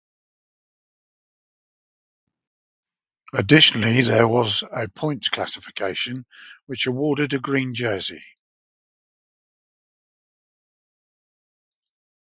[3.35, 6.25] Additionally, there was a points classification,
[6.65, 8.23] which awarded a green jersey.